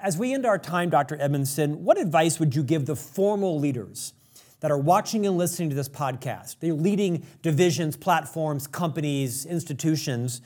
[0.00, 1.20] As we end our time, Dr.
[1.20, 4.14] Edmondson, what advice would you give the formal leaders
[4.60, 6.56] that are watching and listening to this podcast?
[6.60, 10.40] They're leading divisions, platforms, companies, institutions.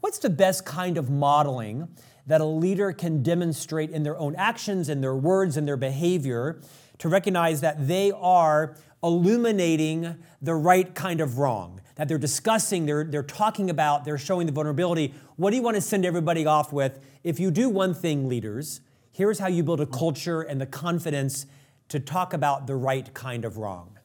[0.00, 1.88] What's the best kind of modeling
[2.26, 6.60] that a leader can demonstrate in their own actions, in their words, in their behavior
[6.98, 11.80] to recognize that they are illuminating the right kind of wrong?
[11.94, 15.14] That they're discussing, they're, they're talking about, they're showing the vulnerability.
[15.36, 17.00] What do you want to send everybody off with?
[17.24, 18.82] If you do one thing, leaders,
[19.20, 21.44] Here's how you build a culture and the confidence
[21.90, 23.98] to talk about the right kind of wrong.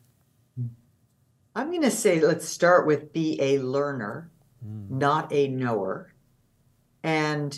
[1.56, 4.30] I'm going to say let's start with be a learner,
[4.62, 4.89] mm.
[4.89, 6.13] not a knower.
[7.01, 7.58] And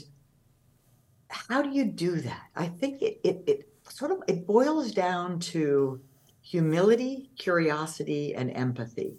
[1.30, 2.44] how do you do that?
[2.56, 6.00] I think it, it, it sort of it boils down to
[6.44, 9.18] humility, curiosity, and empathy.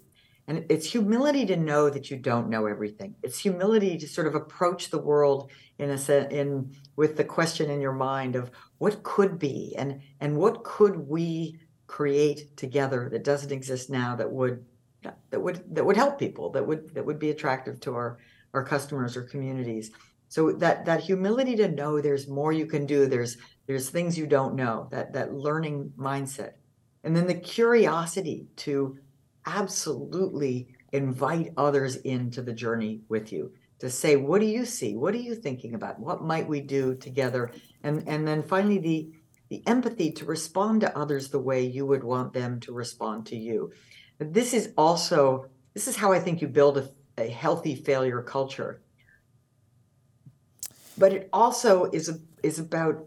[0.49, 3.13] And it's humility to know that you don't know everything.
[3.21, 7.79] It's humility to sort of approach the world in a in with the question in
[7.79, 13.51] your mind of what could be and and what could we create together that doesn't
[13.51, 14.65] exist now that would
[15.03, 18.17] that would that would help people that would that would be attractive to our
[18.55, 19.91] our customers or communities.
[20.29, 23.05] So that that humility to know there's more you can do.
[23.05, 24.87] There's there's things you don't know.
[24.89, 26.53] That that learning mindset,
[27.03, 28.97] and then the curiosity to
[29.49, 34.95] absolutely invite others into the journey with you to say what do you see?
[34.95, 35.99] What are you thinking about?
[35.99, 37.51] What might we do together?
[37.83, 39.11] And and then finally the
[39.49, 43.35] the empathy to respond to others the way you would want them to respond to
[43.35, 43.71] you.
[44.19, 48.81] This is also this is how i think you build a, a healthy failure culture.
[50.97, 53.05] But it also is a, is about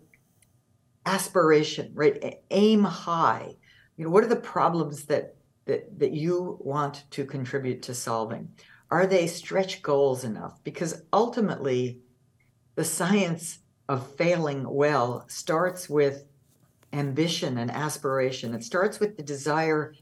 [1.04, 2.40] aspiration right?
[2.50, 3.54] Aim high.
[3.96, 5.36] You know what are the problems that
[5.66, 8.48] that, that you want to contribute to solving?
[8.90, 10.62] Are they stretch goals enough?
[10.64, 12.00] Because ultimately,
[12.74, 13.58] the science
[13.88, 16.24] of failing well starts with
[16.92, 18.54] ambition and aspiration.
[18.54, 19.94] It starts with the desire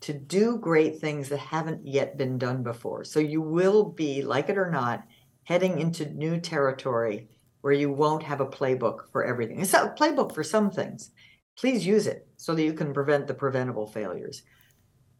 [0.00, 3.04] to do great things that haven't yet been done before.
[3.04, 5.04] So you will be, like it or not,
[5.44, 7.28] heading into new territory
[7.62, 9.60] where you won't have a playbook for everything.
[9.60, 11.10] It's a playbook for some things.
[11.56, 14.42] Please use it so that you can prevent the preventable failures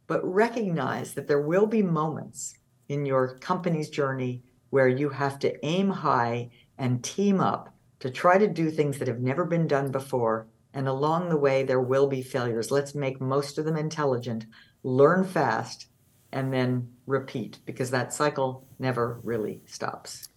[0.07, 2.57] but recognize that there will be moments
[2.89, 8.37] in your company's journey where you have to aim high and team up to try
[8.37, 10.47] to do things that have never been done before.
[10.75, 12.71] And along the way, there will be failures.
[12.71, 14.47] Let's make most of them intelligent,
[14.83, 15.87] learn fast,
[16.33, 20.29] and then repeat because that cycle never really stops.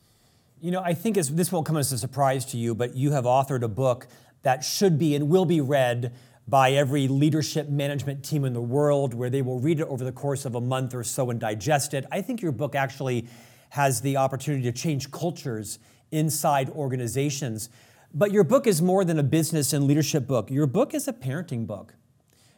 [0.61, 3.25] You know, I think this won't come as a surprise to you, but you have
[3.25, 4.07] authored a book
[4.43, 6.13] that should be and will be read
[6.47, 10.11] by every leadership management team in the world, where they will read it over the
[10.11, 12.05] course of a month or so and digest it.
[12.11, 13.27] I think your book actually
[13.71, 15.79] has the opportunity to change cultures
[16.11, 17.69] inside organizations.
[18.13, 20.49] But your book is more than a business and leadership book.
[20.49, 21.93] Your book is a parenting book.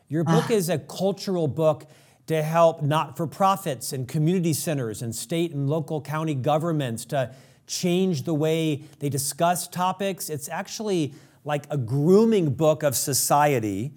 [0.07, 0.53] Your book ah.
[0.53, 1.85] is a cultural book
[2.27, 7.33] to help not for profits and community centers and state and local county governments to
[7.65, 10.29] change the way they discuss topics.
[10.29, 11.13] It's actually
[11.43, 13.91] like a grooming book of society.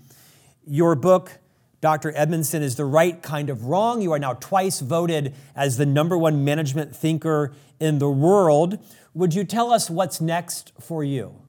[0.64, 1.38] Your book,
[1.80, 2.12] Dr.
[2.16, 4.00] Edmondson, is the right kind of wrong.
[4.00, 8.78] You are now twice voted as the number one management thinker in the world.
[9.14, 11.42] Would you tell us what's next for you?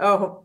[0.00, 0.44] Oh,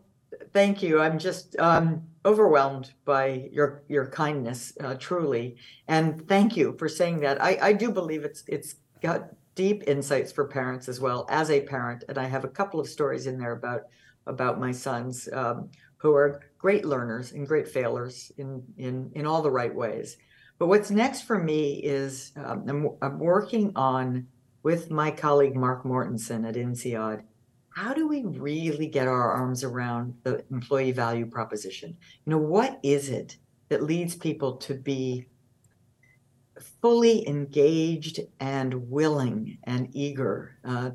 [0.52, 1.00] thank you.
[1.00, 5.56] I'm just um, overwhelmed by your your kindness, uh, truly,
[5.88, 7.42] and thank you for saying that.
[7.42, 11.62] I, I do believe it's it's got deep insights for parents as well as a
[11.62, 13.82] parent, and I have a couple of stories in there about
[14.30, 15.68] about my sons um,
[15.98, 20.16] who are great learners and great failers in in in all the right ways.
[20.58, 24.26] But what's next for me is um, I'm, I'm working on
[24.62, 27.24] with my colleague Mark Mortensen at INSEAD
[27.70, 31.96] how do we really get our arms around the employee value proposition?
[32.24, 33.36] You know, what is it
[33.68, 35.26] that leads people to be
[36.82, 40.90] fully engaged and willing and eager uh,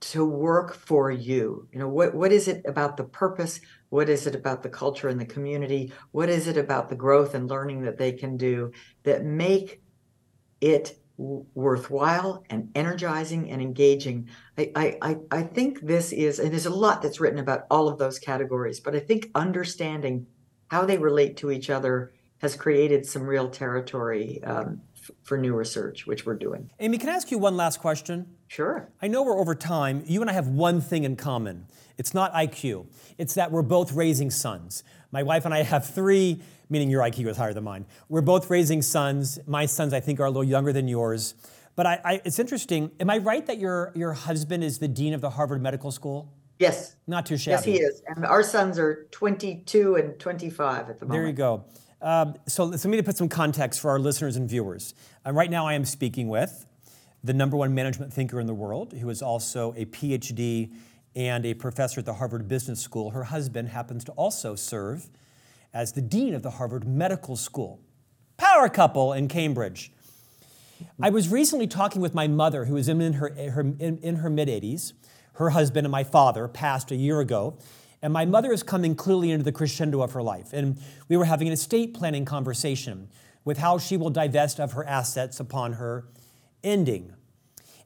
[0.00, 1.68] to work for you?
[1.72, 3.60] You know, what, what is it about the purpose?
[3.90, 5.92] What is it about the culture and the community?
[6.12, 8.72] What is it about the growth and learning that they can do
[9.02, 9.82] that make
[10.60, 14.28] it worthwhile and energizing and engaging.
[14.56, 17.98] I, I, I think this is, and there's a lot that's written about all of
[17.98, 20.26] those categories, but I think understanding
[20.68, 25.54] how they relate to each other has created some real territory um, f- for new
[25.54, 26.70] research, which we're doing.
[26.80, 28.36] Amy, can I ask you one last question?
[28.50, 28.88] Sure.
[29.00, 30.02] I know we're over time.
[30.06, 31.66] You and I have one thing in common.
[31.98, 32.86] It's not IQ.
[33.16, 34.82] It's that we're both raising sons.
[35.12, 37.86] My wife and I have three meaning your IQ is higher than mine.
[38.08, 39.38] We're both raising sons.
[39.46, 41.34] My sons, I think, are a little younger than yours.
[41.76, 42.90] But I, I, it's interesting.
[42.98, 46.32] Am I right that your, your husband is the dean of the Harvard Medical School?
[46.58, 46.96] Yes.
[47.06, 47.52] Not too shabby.
[47.52, 48.02] Yes, he is.
[48.08, 51.20] And our sons are 22 and 25 at the moment.
[51.20, 51.64] There you go.
[52.02, 54.94] Um, so, so let me to put some context for our listeners and viewers.
[55.24, 56.66] Uh, right now, I am speaking with
[57.22, 60.72] the number one management thinker in the world, who is also a PhD
[61.14, 63.10] and a professor at the Harvard Business School.
[63.10, 65.08] Her husband happens to also serve
[65.72, 67.80] as the dean of the Harvard Medical School.
[68.36, 69.92] Power couple in Cambridge.
[71.02, 74.30] I was recently talking with my mother, who is in her, her in, in her
[74.30, 74.94] mid 80s.
[75.34, 77.58] Her husband and my father passed a year ago,
[78.02, 80.52] and my mother is coming clearly into the crescendo of her life.
[80.52, 83.08] And we were having an estate planning conversation
[83.44, 86.06] with how she will divest of her assets upon her
[86.62, 87.14] ending.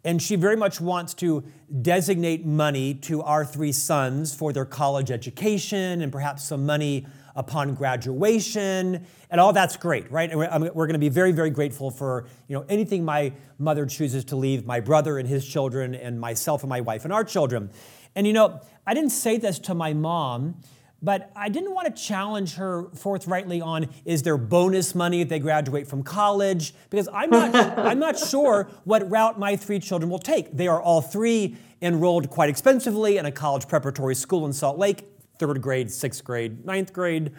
[0.05, 1.45] And she very much wants to
[1.81, 7.07] designate money to our three sons for their college education and perhaps some money
[7.37, 10.31] upon graduation, and all that's great, right?
[10.31, 13.87] And we're, we're going to be very, very grateful for you know anything my mother
[13.87, 17.25] chooses to leave my brother and his children, and myself and my wife and our
[17.25, 17.71] children.
[18.15, 20.61] And you know, I didn't say this to my mom,
[21.05, 25.39] but I didn't want to challenge her forthrightly on is there bonus money if they
[25.39, 30.19] graduate from college because I'm not I'm not sure what route my three children will
[30.19, 30.57] take.
[30.57, 35.05] They are all three enrolled quite expensively in a college preparatory school in Salt Lake
[35.39, 37.33] third grade, sixth grade, ninth grade.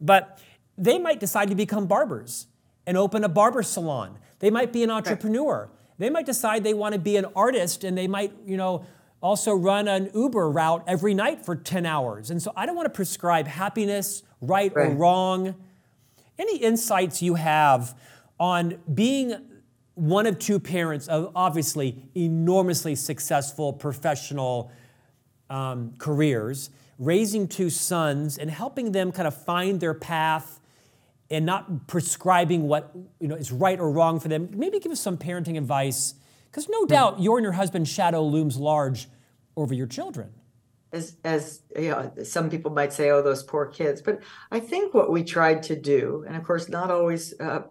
[0.00, 0.38] But
[0.76, 2.48] they might decide to become barbers
[2.86, 4.18] and open a barber salon.
[4.40, 5.70] They might be an entrepreneur.
[5.98, 8.84] They might decide they want to be an artist and they might, you know,
[9.22, 12.30] also run an Uber route every night for 10 hours.
[12.30, 14.88] And so I don't want to prescribe happiness, right, right.
[14.88, 15.54] or wrong.
[16.38, 17.98] Any insights you have
[18.38, 19.34] on being
[19.94, 24.70] one of two parents of obviously enormously successful professional
[25.48, 30.60] um, careers raising two sons and helping them kind of find their path
[31.30, 34.48] and not prescribing what you know is right or wrong for them.
[34.52, 36.14] Maybe give us some parenting advice,
[36.56, 39.10] because no doubt your and your husband's shadow looms large
[39.58, 40.30] over your children.
[40.90, 44.94] As, as you know, some people might say, "Oh, those poor kids," but I think
[44.94, 47.64] what we tried to do, and of course, not always uh,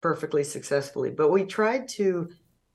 [0.00, 2.28] perfectly successfully, but we tried to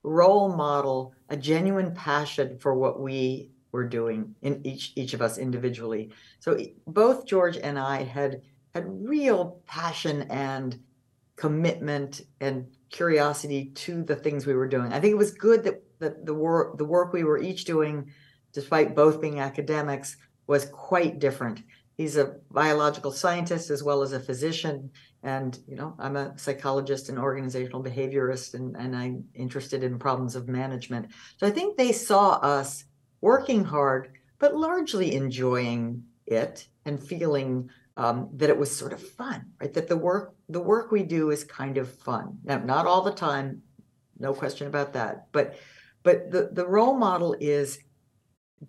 [0.03, 5.37] role model a genuine passion for what we we're doing in each each of us
[5.37, 6.13] individually.
[6.39, 6.57] So
[6.87, 8.43] both George and I had
[8.73, 10.79] had real passion and
[11.39, 14.91] commitment and curiosity to the things we were doing.
[14.91, 18.11] I think it was good that, that the work the work we were each doing,
[18.51, 20.17] despite both being academics,
[20.47, 21.61] was quite different.
[21.99, 24.89] he's a biological scientist as well as a physician.
[25.21, 30.37] And, you know, I'm a psychologist and organizational behaviorist, and, and I'm interested in problems
[30.37, 31.07] of management.
[31.35, 32.85] So I think they saw us
[33.19, 37.69] working hard, but largely enjoying it and feeling
[37.99, 39.73] um, that it was sort of fun, right?
[39.73, 42.37] That the work the work we do is kind of fun.
[42.45, 43.61] Now, not all the time,
[44.17, 45.27] no question about that.
[45.33, 45.57] But
[46.01, 47.79] but the, the role model is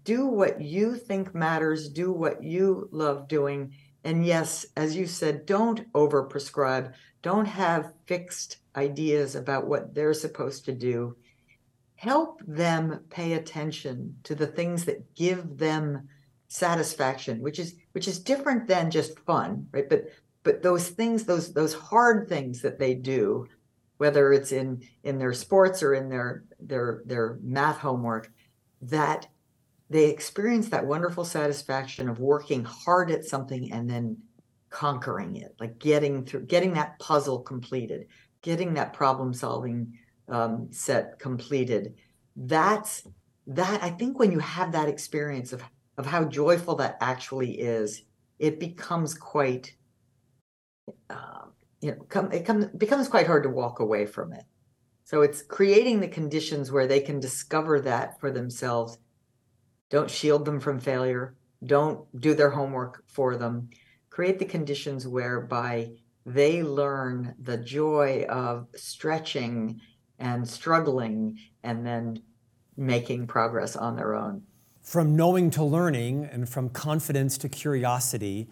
[0.03, 3.73] do what you think matters, do what you love doing.
[4.03, 10.65] And yes, as you said, don't overprescribe, don't have fixed ideas about what they're supposed
[10.65, 11.17] to do.
[11.95, 16.09] Help them pay attention to the things that give them
[16.51, 19.89] satisfaction, which is which is different than just fun, right?
[19.89, 20.11] But
[20.43, 23.47] but those things, those those hard things that they do,
[23.99, 28.33] whether it's in in their sports or in their their their math homework,
[28.83, 29.29] that
[29.89, 34.17] they experience that wonderful satisfaction of working hard at something and then
[34.71, 38.07] conquering it, like getting through, getting that puzzle completed,
[38.43, 39.97] getting that problem solving
[40.29, 41.95] um, set completed.
[42.35, 43.05] That's
[43.47, 43.85] that.
[43.85, 45.63] I think when you have that experience of
[46.01, 48.05] of how joyful that actually is,
[48.39, 49.77] it becomes quite,
[51.11, 51.43] uh,
[51.83, 54.45] you know, come, it comes becomes quite hard to walk away from it.
[55.05, 58.97] So it's creating the conditions where they can discover that for themselves.
[59.91, 61.35] Don't shield them from failure.
[61.67, 63.69] Don't do their homework for them.
[64.09, 65.91] Create the conditions whereby
[66.25, 69.83] they learn the joy of stretching
[70.19, 72.23] and struggling and then
[72.75, 74.45] making progress on their own.
[74.83, 78.49] From knowing to learning and from confidence to curiosity,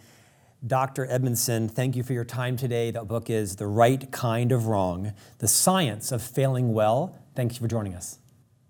[0.66, 1.07] Dr.
[1.11, 2.91] Edmondson, thank you for your time today.
[2.91, 7.16] The book is The Right Kind of Wrong The Science of Failing Well.
[7.35, 8.18] Thank you for joining us.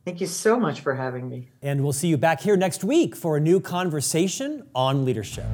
[0.04, 1.48] Thank you so much for having me.
[1.60, 5.46] And we'll see you back here next week for a new conversation on leadership.